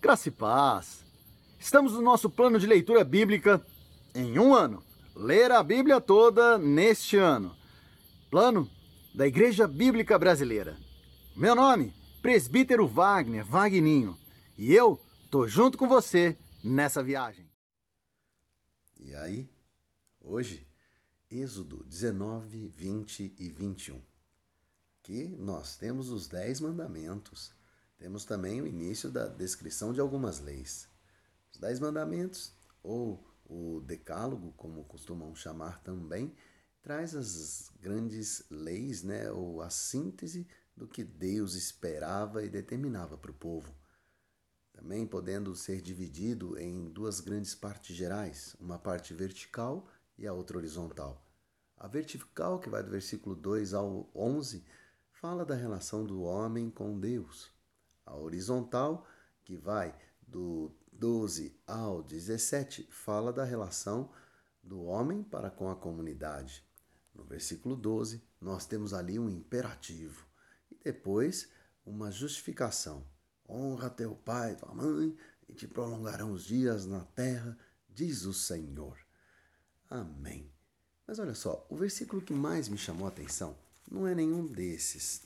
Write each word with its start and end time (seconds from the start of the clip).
Graça 0.00 0.28
e 0.28 0.30
paz. 0.30 1.04
Estamos 1.58 1.92
no 1.92 2.00
nosso 2.00 2.30
plano 2.30 2.56
de 2.56 2.68
leitura 2.68 3.02
bíblica 3.02 3.60
em 4.14 4.38
um 4.38 4.54
ano. 4.54 4.80
Ler 5.16 5.50
a 5.50 5.60
Bíblia 5.60 6.00
toda 6.00 6.56
neste 6.56 7.16
ano. 7.16 7.56
Plano 8.30 8.70
da 9.12 9.26
Igreja 9.26 9.66
Bíblica 9.66 10.16
Brasileira. 10.16 10.78
Meu 11.34 11.56
nome, 11.56 11.92
Presbítero 12.22 12.86
Wagner 12.86 13.44
Wagninho. 13.44 14.16
E 14.56 14.72
eu 14.72 15.00
tô 15.32 15.48
junto 15.48 15.76
com 15.76 15.88
você 15.88 16.38
nessa 16.62 17.02
viagem. 17.02 17.50
E 19.00 19.12
aí, 19.16 19.50
hoje, 20.20 20.64
Êxodo 21.28 21.82
19, 21.84 22.68
20 22.68 23.34
e 23.36 23.48
21. 23.48 24.00
Que 25.02 25.26
nós 25.36 25.76
temos 25.76 26.08
os 26.08 26.28
Dez 26.28 26.60
Mandamentos 26.60 27.57
temos 27.98 28.24
também 28.24 28.60
o 28.60 28.66
início 28.66 29.10
da 29.10 29.26
descrição 29.26 29.92
de 29.92 30.00
algumas 30.00 30.40
leis. 30.40 30.88
Os 31.52 31.58
Dez 31.58 31.80
Mandamentos, 31.80 32.52
ou 32.82 33.22
o 33.44 33.80
Decálogo, 33.80 34.52
como 34.56 34.84
costumam 34.84 35.34
chamar 35.34 35.82
também, 35.82 36.32
traz 36.80 37.14
as 37.14 37.70
grandes 37.80 38.44
leis, 38.48 39.02
né, 39.02 39.30
ou 39.32 39.60
a 39.60 39.68
síntese 39.68 40.46
do 40.76 40.86
que 40.86 41.02
Deus 41.02 41.54
esperava 41.54 42.44
e 42.44 42.48
determinava 42.48 43.18
para 43.18 43.32
o 43.32 43.34
povo. 43.34 43.74
Também 44.72 45.04
podendo 45.04 45.56
ser 45.56 45.80
dividido 45.82 46.56
em 46.56 46.88
duas 46.88 47.18
grandes 47.18 47.52
partes 47.52 47.96
gerais, 47.96 48.54
uma 48.60 48.78
parte 48.78 49.12
vertical 49.12 49.88
e 50.16 50.24
a 50.24 50.32
outra 50.32 50.56
horizontal. 50.56 51.20
A 51.76 51.88
vertical, 51.88 52.60
que 52.60 52.70
vai 52.70 52.82
do 52.82 52.90
versículo 52.90 53.34
2 53.34 53.74
ao 53.74 54.08
11, 54.14 54.64
fala 55.10 55.44
da 55.44 55.56
relação 55.56 56.04
do 56.04 56.22
homem 56.22 56.70
com 56.70 56.98
Deus. 56.98 57.57
A 58.08 58.16
horizontal, 58.16 59.06
que 59.44 59.54
vai 59.54 59.94
do 60.26 60.72
12 60.92 61.54
ao 61.66 62.02
17, 62.02 62.88
fala 62.90 63.32
da 63.32 63.44
relação 63.44 64.10
do 64.62 64.82
homem 64.82 65.22
para 65.22 65.50
com 65.50 65.70
a 65.70 65.76
comunidade. 65.76 66.66
No 67.14 67.22
versículo 67.22 67.76
12, 67.76 68.22
nós 68.40 68.64
temos 68.64 68.94
ali 68.94 69.18
um 69.18 69.28
imperativo 69.28 70.26
e 70.70 70.78
depois 70.82 71.50
uma 71.84 72.10
justificação. 72.10 73.06
Honra 73.46 73.90
teu 73.90 74.14
pai 74.14 74.52
e 74.52 74.56
tua 74.56 74.74
mãe 74.74 75.14
e 75.46 75.52
te 75.52 75.66
prolongarão 75.66 76.32
os 76.32 76.44
dias 76.44 76.86
na 76.86 77.00
terra, 77.00 77.58
diz 77.88 78.24
o 78.24 78.32
Senhor. 78.32 78.98
Amém. 79.90 80.50
Mas 81.06 81.18
olha 81.18 81.34
só, 81.34 81.66
o 81.68 81.76
versículo 81.76 82.22
que 82.22 82.32
mais 82.32 82.68
me 82.68 82.78
chamou 82.78 83.06
a 83.06 83.10
atenção 83.10 83.56
não 83.90 84.06
é 84.06 84.14
nenhum 84.14 84.46
desses 84.46 85.22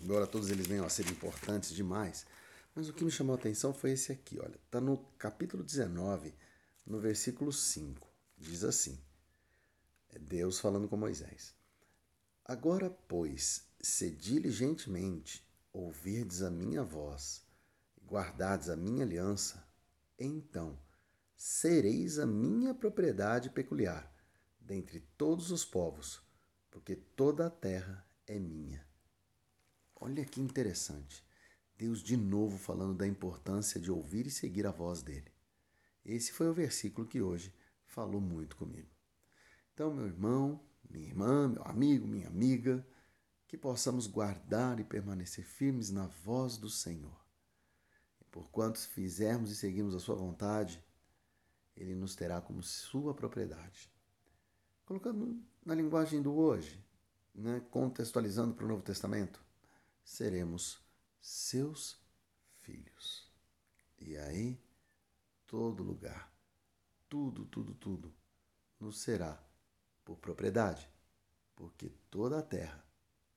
embora 0.00 0.26
todos 0.26 0.50
eles 0.50 0.66
venham 0.66 0.84
a 0.84 0.90
ser 0.90 1.08
importantes 1.08 1.72
demais, 1.72 2.26
mas 2.74 2.88
o 2.88 2.92
que 2.92 3.04
me 3.04 3.10
chamou 3.10 3.34
a 3.34 3.38
atenção 3.38 3.74
foi 3.74 3.92
esse 3.92 4.12
aqui, 4.12 4.38
olha, 4.38 4.58
está 4.64 4.80
no 4.80 4.98
capítulo 5.18 5.62
19, 5.62 6.34
no 6.86 6.98
versículo 6.98 7.52
5, 7.52 8.08
diz 8.38 8.64
assim, 8.64 8.98
é 10.08 10.18
Deus 10.18 10.58
falando 10.58 10.88
com 10.88 10.96
Moisés, 10.96 11.54
Agora, 12.50 12.90
pois, 12.90 13.64
se 13.80 14.10
diligentemente 14.10 15.48
ouvirdes 15.72 16.42
a 16.42 16.50
minha 16.50 16.82
voz, 16.82 17.46
e 17.96 18.04
guardardes 18.04 18.68
a 18.68 18.74
minha 18.74 19.04
aliança, 19.04 19.64
então 20.18 20.76
sereis 21.36 22.18
a 22.18 22.26
minha 22.26 22.74
propriedade 22.74 23.50
peculiar 23.50 24.12
dentre 24.58 24.98
todos 25.16 25.52
os 25.52 25.64
povos, 25.64 26.20
porque 26.72 26.96
toda 26.96 27.46
a 27.46 27.50
terra 27.50 28.04
é 28.26 28.36
minha. 28.36 28.84
Olha 30.00 30.24
que 30.24 30.40
interessante. 30.40 31.22
Deus 31.76 32.02
de 32.02 32.16
novo 32.16 32.56
falando 32.56 32.94
da 32.94 33.06
importância 33.06 33.78
de 33.78 33.90
ouvir 33.90 34.26
e 34.26 34.30
seguir 34.30 34.66
a 34.66 34.70
voz 34.70 35.02
dele. 35.02 35.30
Esse 36.02 36.32
foi 36.32 36.48
o 36.48 36.54
versículo 36.54 37.06
que 37.06 37.20
hoje 37.20 37.54
falou 37.84 38.20
muito 38.20 38.56
comigo. 38.56 38.88
Então, 39.74 39.92
meu 39.92 40.06
irmão, 40.06 40.58
minha 40.88 41.06
irmã, 41.06 41.48
meu 41.48 41.62
amigo, 41.64 42.06
minha 42.06 42.28
amiga, 42.28 42.86
que 43.46 43.58
possamos 43.58 44.06
guardar 44.06 44.80
e 44.80 44.84
permanecer 44.84 45.44
firmes 45.44 45.90
na 45.90 46.06
voz 46.06 46.56
do 46.56 46.70
Senhor. 46.70 47.20
E 48.20 48.24
por 48.24 48.50
quantos 48.50 48.86
fizermos 48.86 49.50
e 49.50 49.56
seguirmos 49.56 49.94
a 49.94 50.00
sua 50.00 50.14
vontade, 50.14 50.82
ele 51.76 51.94
nos 51.94 52.14
terá 52.14 52.40
como 52.40 52.62
sua 52.62 53.12
propriedade. 53.12 53.92
Colocando 54.86 55.42
na 55.64 55.74
linguagem 55.74 56.22
do 56.22 56.34
hoje, 56.34 56.82
né, 57.34 57.60
contextualizando 57.70 58.54
para 58.54 58.64
o 58.64 58.68
Novo 58.68 58.82
Testamento, 58.82 59.42
seremos 60.04 60.80
seus 61.20 61.98
filhos. 62.62 63.28
E 63.98 64.16
aí, 64.16 64.58
todo 65.46 65.82
lugar, 65.82 66.32
tudo, 67.08 67.44
tudo, 67.46 67.74
tudo, 67.74 68.14
nos 68.78 69.00
será 69.00 69.42
por 70.04 70.16
propriedade, 70.16 70.88
porque 71.54 71.90
toda 72.10 72.38
a 72.38 72.42
terra 72.42 72.82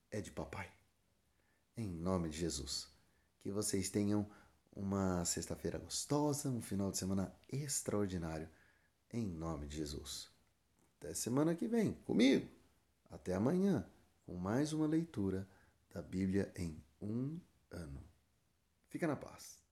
é 0.10 0.22
de 0.22 0.32
papai. 0.32 0.72
Em 1.76 1.90
nome 1.90 2.30
de 2.30 2.38
Jesus. 2.38 2.88
Que 3.42 3.52
vocês 3.52 3.90
tenham 3.90 4.30
uma 4.76 5.26
sexta-feira 5.26 5.78
gostosa, 5.78 6.50
um 6.50 6.62
final 6.62 6.92
de 6.92 6.98
semana 6.98 7.36
extraordinário. 7.52 8.50
Em 9.12 9.28
nome 9.28 9.68
de 9.68 9.78
Jesus. 9.78 10.30
Até 10.98 11.14
semana 11.14 11.54
que 11.54 11.68
vem, 11.68 11.94
comigo. 12.06 12.48
Até 13.12 13.34
amanhã, 13.34 13.86
com 14.26 14.36
mais 14.36 14.72
uma 14.72 14.88
leitura 14.88 15.48
da 15.94 16.02
Bíblia 16.02 16.52
em 16.58 16.84
um 17.00 17.40
ano. 17.72 18.04
Fica 18.90 19.08
na 19.08 19.16
paz. 19.16 19.63